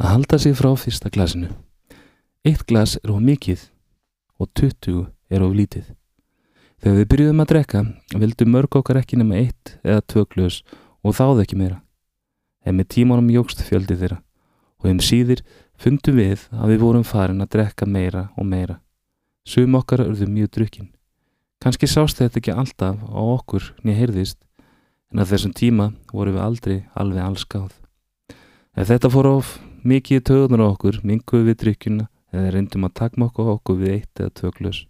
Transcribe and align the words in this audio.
Að 0.00 0.14
halda 0.14 0.38
sig 0.40 0.54
frá 0.56 0.70
fyrsta 0.80 1.10
glasinu. 1.12 1.50
Eitt 2.48 2.62
glas 2.64 2.94
er 3.02 3.10
of 3.12 3.18
mikið 3.20 3.66
og 4.40 4.48
20 4.56 5.02
er 5.28 5.42
of 5.44 5.52
lítið. 5.52 5.90
Þegar 6.80 6.96
við 6.96 7.08
byrjuðum 7.12 7.42
að 7.44 7.50
drekka 7.50 7.82
vildu 8.22 8.46
mörg 8.48 8.78
okkar 8.80 9.02
ekki 9.02 9.18
nema 9.20 9.42
eitt 9.42 9.74
eða 9.84 10.06
tvö 10.08 10.24
glös 10.32 10.62
og 11.04 11.18
þáðu 11.18 11.44
ekki 11.44 11.60
meira. 11.60 11.82
En 12.64 12.80
með 12.80 12.88
tímanum 12.96 13.28
jógst 13.28 13.60
fjöldi 13.60 13.98
þeirra 14.00 14.22
og 14.80 14.88
um 14.88 15.04
síðir 15.04 15.44
fundum 15.76 16.16
við 16.16 16.48
að 16.48 16.72
við 16.72 16.84
vorum 16.86 17.04
farin 17.04 17.44
að 17.44 17.52
drekka 17.58 17.84
meira 17.84 18.30
og 18.40 18.48
meira. 18.48 18.80
Sum 19.44 19.76
okkar 19.76 20.06
urðu 20.08 20.32
mjög 20.32 20.54
drukkin. 20.56 20.92
Kanski 21.60 21.84
sást 21.84 22.24
þetta 22.24 22.40
ekki 22.40 22.56
alltaf 22.56 22.96
á 23.04 23.20
okkur 23.20 23.74
nýja 23.84 24.00
heyrðist 24.00 24.40
en 25.12 25.20
að 25.20 25.34
þessum 25.34 25.52
tíma 25.52 25.92
vorum 26.08 26.40
við 26.40 26.46
aldrei 26.48 26.78
alveg 26.96 27.26
allskáð. 27.26 27.74
Ef 28.72 28.88
þetta 28.88 29.12
fór 29.12 29.36
of 29.36 29.58
mikið 29.84 30.24
töðunar 30.28 30.64
á 30.64 30.72
okkur, 30.72 31.00
minguðu 31.02 31.50
við 31.50 31.60
drikkjuna 31.64 32.08
eða 32.30 32.54
reyndum 32.54 32.86
að 32.86 32.96
takmokka 33.00 33.46
okkur 33.56 33.80
við 33.80 33.96
eitt 33.98 34.22
eða 34.22 34.34
tvö 34.38 34.54
glös 34.58 34.84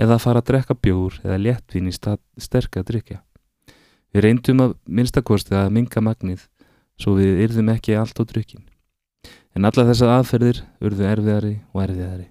eða 0.00 0.16
að 0.16 0.24
fara 0.24 0.42
að 0.42 0.48
drekka 0.50 0.74
bjór 0.74 1.20
eða 1.22 1.40
léttvin 1.40 1.90
í 1.90 1.94
sterka 1.94 2.82
að 2.82 2.88
drikja. 2.90 3.20
Við 4.14 4.26
reyndum 4.26 4.62
að 4.64 4.76
minnstakosti 4.86 5.56
að 5.58 5.72
minga 5.74 6.02
magnið 6.02 6.46
svo 7.00 7.16
við 7.18 7.42
yrðum 7.46 7.72
ekki 7.74 7.96
allt 7.98 8.18
á 8.18 8.24
drikkin. 8.26 8.64
En 9.54 9.66
alla 9.66 9.86
þessar 9.86 10.16
aðferðir 10.18 10.62
urðu 10.82 11.06
erfiðari 11.10 11.54
og 11.72 11.82
erfiðari. 11.86 12.28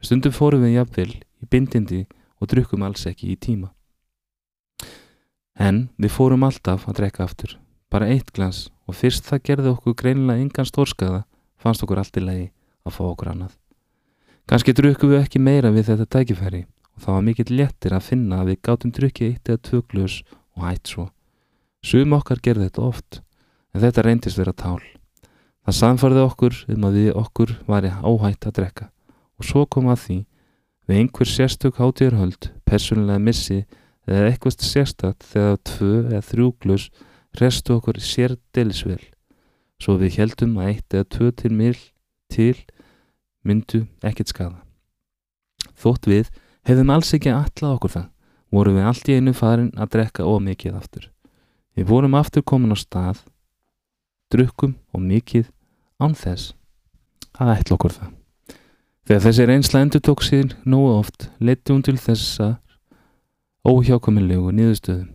Stundum 0.00 0.32
fórum 0.32 0.64
við 0.64 0.78
jafnvel 0.78 1.10
í 1.12 1.48
bindindi 1.48 2.02
og 2.40 2.50
drukkum 2.52 2.84
alls 2.84 3.04
ekki 3.08 3.32
í 3.32 3.36
tíma. 3.40 3.70
En 5.54 5.88
við 6.00 6.12
fórum 6.12 6.44
alltaf 6.44 6.88
að 6.88 6.98
drekka 6.98 7.24
aftur, 7.24 7.58
bara 7.92 8.08
eitt 8.10 8.32
glans 8.34 8.66
og 8.88 8.96
fyrst 8.98 9.28
það 9.28 9.44
gerði 9.48 9.72
okkur 9.76 9.96
greinilega 10.00 10.42
engan 10.42 10.68
stórskaða 10.68 11.22
fannst 11.64 11.84
okkur 11.84 12.02
allt 12.02 12.20
í 12.20 12.24
lagi 12.24 12.46
að 12.84 12.96
fá 12.98 13.02
okkur 13.08 13.32
annað. 13.32 13.54
Kanski 14.44 14.74
drukkum 14.76 15.14
við 15.14 15.22
ekki 15.24 15.40
meira 15.40 15.72
við 15.72 15.88
þetta 15.90 16.06
tækifæri 16.18 16.64
og 16.94 17.04
það 17.04 17.16
var 17.16 17.26
mikill 17.28 17.50
léttir 17.58 17.94
að 17.96 18.08
finna 18.10 18.42
að 18.42 18.50
við 18.52 18.58
gátum 18.68 18.92
drukkið 18.94 19.30
eitt 19.30 19.50
eða 19.50 19.62
tvö 19.68 19.80
glös 19.90 20.18
og 20.54 20.66
hætt 20.68 20.92
svo. 20.92 21.06
Sum 21.84 22.12
okkar 22.16 22.42
gerði 22.44 22.68
þetta 22.68 22.84
oft, 22.84 23.22
en 23.74 23.82
þetta 23.82 24.04
reyndist 24.04 24.40
vera 24.40 24.52
tál. 24.52 24.82
Það 25.64 25.78
samfarði 25.80 26.22
okkur 26.28 26.60
um 26.74 26.84
að 26.88 26.98
við 27.00 27.16
okkur 27.16 27.54
væri 27.68 27.90
áhætt 28.04 28.46
að 28.48 28.56
drekka 28.60 28.90
og 29.40 29.48
svo 29.48 29.64
kom 29.66 29.88
að 29.90 30.02
því 30.04 30.18
við 30.84 31.00
einhver 31.00 31.30
sérstök 31.30 31.80
hátíðarhöld, 31.80 32.50
personlega 32.68 33.22
missi 33.22 33.64
eða 34.04 34.28
eitthvað 34.28 34.60
sérstakt 34.60 35.24
þegar 35.32 35.60
tvö 35.64 35.92
eða 36.10 36.22
þrjú 36.28 36.48
glös 36.60 36.88
restu 37.40 37.78
okkur 37.78 37.98
sér 38.04 38.36
delisvel. 38.54 39.00
Svo 39.82 39.96
við 40.00 40.18
heldum 40.20 40.56
að 40.60 40.70
eitt 40.70 40.96
eða 40.96 41.10
tvö 41.16 41.30
til 41.34 41.52
mil 41.52 41.76
til 42.32 42.56
myndu 43.44 43.84
ekkert 44.02 44.32
skada. 44.32 44.60
Þótt 45.74 46.08
við 46.08 46.30
hefðum 46.64 46.92
alls 46.94 47.12
ekki 47.16 47.32
allað 47.32 47.76
okkur 47.76 47.94
það, 47.94 48.08
vorum 48.54 48.78
við 48.78 48.88
allt 48.88 49.10
í 49.10 49.18
einu 49.18 49.34
farin 49.36 49.70
að 49.76 49.92
drekka 49.96 50.26
ómikið 50.26 50.78
aftur. 50.78 51.08
Við 51.74 51.88
vorum 51.90 52.14
aftur 52.14 52.44
komin 52.46 52.72
á 52.72 52.78
stað, 52.78 53.24
drukkum 54.32 54.76
og 54.94 55.02
mikið 55.02 55.50
án 56.00 56.14
þess 56.18 56.54
að 57.34 57.56
ætla 57.58 57.76
okkur 57.76 57.96
það. 57.98 58.12
Þegar 59.04 59.24
þessi 59.26 59.46
reynsla 59.50 59.80
endur 59.84 60.00
tók 60.00 60.22
sér 60.24 60.54
nógu 60.64 60.94
oft, 60.94 61.28
leti 61.36 61.74
hún 61.74 61.82
til 61.84 61.98
þessa 62.00 62.54
óhjákomilegu 63.68 64.54
niðurstöðu. 64.54 65.08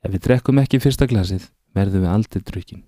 Ef 0.00 0.14
við 0.14 0.22
drekkum 0.24 0.62
ekki 0.62 0.80
fyrsta 0.80 1.08
glasið, 1.10 1.50
verðum 1.76 2.06
við 2.06 2.14
aldrei 2.14 2.40
drukkin. 2.46 2.84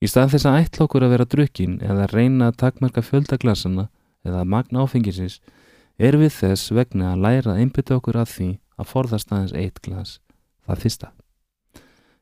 Í 0.00 0.08
stað 0.08 0.34
þess 0.34 0.48
að 0.48 0.58
ætla 0.62 0.84
okkur 0.86 1.04
að 1.04 1.10
vera 1.12 1.28
drukkin 1.28 1.72
eða 1.84 2.06
reyna 2.08 2.48
að 2.48 2.60
takmarka 2.62 3.02
fjöldaglasana 3.04 3.90
eða 4.24 4.46
magna 4.48 4.84
áfengisins, 4.86 5.40
er 6.00 6.16
við 6.16 6.32
þess 6.38 6.70
vegna 6.72 7.12
að 7.12 7.24
læra 7.26 7.52
að 7.52 7.60
einbytta 7.64 7.98
okkur 7.98 8.16
að 8.22 8.30
því 8.34 8.50
að 8.80 8.88
forðast 8.94 9.32
aðeins 9.32 9.56
eitt 9.60 9.80
glas, 9.84 10.14
það 10.64 10.84
fyrsta. 10.84 11.10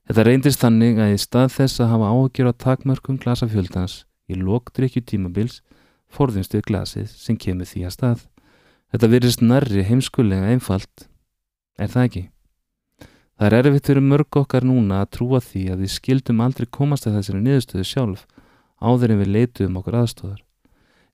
Þetta 0.09 0.25
reyndist 0.27 0.65
þannig 0.65 0.99
að 1.05 1.15
í 1.15 1.21
stað 1.23 1.53
þess 1.55 1.83
að 1.85 1.91
hafa 1.93 2.11
áhugjur 2.11 2.51
á 2.51 2.61
takmörkum 2.65 3.21
glasafjöldans 3.23 4.01
í 4.27 4.39
lókdrykju 4.41 5.05
tímabils 5.05 5.61
forðumst 6.11 6.57
við 6.57 6.65
glasið 6.71 7.13
sem 7.13 7.39
kemur 7.39 7.69
því 7.69 7.85
að 7.87 7.95
stað. 7.95 8.27
Þetta 8.91 9.13
virðist 9.13 9.45
nærri 9.45 9.85
heimskulega 9.85 10.51
einfalt, 10.51 11.07
er 11.79 11.93
það 11.93 12.09
ekki? 12.09 12.25
Það 13.39 13.47
er 13.47 13.55
erfitt 13.69 13.87
fyrir 13.87 14.03
mörg 14.03 14.37
okkar 14.41 14.65
núna 14.67 15.05
að 15.05 15.13
trúa 15.15 15.39
því 15.39 15.61
að 15.71 15.83
við 15.85 15.93
skildum 15.95 16.41
aldrei 16.43 16.67
komast 16.75 17.07
að 17.07 17.21
þessari 17.21 17.43
niðurstöðu 17.45 17.85
sjálf 17.87 18.25
áður 18.83 19.15
en 19.15 19.21
við 19.21 19.31
leituðum 19.37 19.79
okkur 19.79 19.99
aðstóðar. 20.01 20.41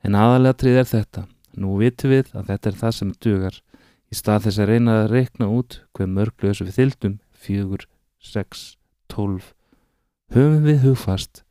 En 0.04 0.16
aðalega 0.16 0.58
trið 0.62 0.80
er 0.80 0.88
þetta. 0.88 1.26
Nú 1.60 1.76
vitum 1.82 2.14
við 2.14 2.32
að 2.32 2.48
þetta 2.48 2.70
er 2.70 2.80
það 2.80 2.96
sem 2.96 3.12
dugar 3.26 3.60
í 4.08 4.16
stað 4.16 4.46
þess 4.46 4.62
að 4.64 4.72
reyna 4.72 4.96
að 5.02 5.12
reikna 5.12 5.50
út 5.52 5.78
hver 5.92 6.10
mörglösu 6.16 6.64
við 6.64 6.80
þildum, 6.80 7.20
fjögur, 7.36 7.86
sex, 8.24 8.66
tólf. 9.12 9.52
Höfum 10.32 10.64
við 10.64 10.82
hugfast, 10.88 11.44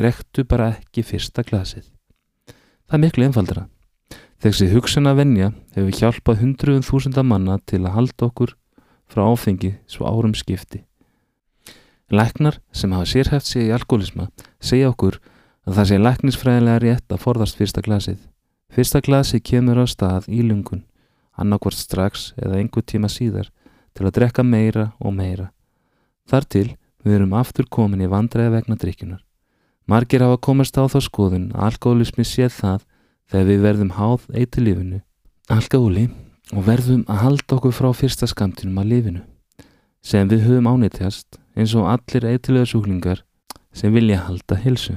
drektu 0.00 0.48
bara 0.48 0.72
ekki 0.78 1.04
fyrsta 1.04 1.44
glasið. 1.44 1.90
Það 2.88 2.96
er 2.96 3.04
miklu 3.04 3.28
einfaldra. 3.28 3.68
Þessi 4.40 4.72
hugsun 4.72 5.08
að 5.12 5.20
venja 5.20 5.52
hefur 5.76 6.00
hjálpað 6.00 6.40
hundruðum 6.40 6.88
þúsunda 6.88 7.24
manna 7.24 7.60
til 7.68 7.84
að 7.84 7.96
halda 8.00 8.30
okkur 8.30 8.56
frá 9.10 9.24
áfengi 9.26 9.74
svo 9.86 10.06
árum 10.08 10.34
skipti. 10.34 10.82
Læknar 12.10 12.60
sem 12.72 12.92
hafa 12.92 13.06
sérhæft 13.10 13.46
sig 13.46 13.66
í 13.66 13.74
alkoholisma 13.74 14.28
segja 14.60 14.92
okkur 14.92 15.18
að 15.66 15.78
það 15.78 15.88
sé 15.90 15.98
læknisfræðilega 15.98 16.82
rétt 16.84 17.14
að 17.14 17.22
forðast 17.24 17.58
fyrsta 17.58 17.82
glasið. 17.82 18.20
Fyrsta 18.70 19.00
glasið 19.02 19.42
kemur 19.42 19.82
á 19.82 19.84
stað 19.90 20.28
í 20.30 20.42
lungun, 20.46 20.84
annarkvort 21.34 21.78
strax 21.78 22.32
eða 22.38 22.60
einhver 22.60 22.86
tíma 22.86 23.10
síðar 23.10 23.50
til 23.94 24.06
að 24.06 24.14
drekka 24.18 24.44
meira 24.46 24.92
og 25.00 25.14
meira. 25.18 25.50
Þar 26.30 26.46
til 26.50 26.68
við 27.02 27.18
erum 27.18 27.34
aftur 27.38 27.66
komin 27.70 28.02
í 28.02 28.10
vandræða 28.10 28.54
vegna 28.54 28.78
drikjunar. 28.78 29.22
Margir 29.86 30.22
hafa 30.22 30.38
komast 30.42 30.78
á 30.78 30.86
þá 30.90 30.98
skoðun 31.02 31.50
að 31.54 31.70
alkoholismi 31.70 32.26
sé 32.26 32.48
það 32.50 32.86
þegar 33.30 33.50
við 33.50 33.66
verðum 33.66 33.92
háð 33.98 34.30
eitt 34.34 34.58
í 34.58 34.64
lífinu. 34.66 35.02
Alkoholi 35.50 36.08
og 36.54 36.66
verðum 36.68 37.02
að 37.10 37.22
halda 37.24 37.56
okkur 37.56 37.74
frá 37.74 37.88
fyrsta 37.96 38.28
skamtinum 38.30 38.78
að 38.82 38.92
lifinu 38.92 39.22
sem 40.06 40.28
við 40.30 40.44
höfum 40.46 40.68
ánýttjast 40.70 41.40
eins 41.58 41.74
og 41.74 41.88
allir 41.90 42.28
eitthilega 42.30 42.68
sjúklingar 42.70 43.24
sem 43.74 43.92
vilja 43.92 44.22
halda 44.28 44.58
hilsu. 44.62 44.94